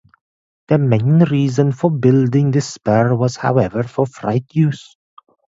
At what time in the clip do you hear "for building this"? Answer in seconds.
1.73-2.67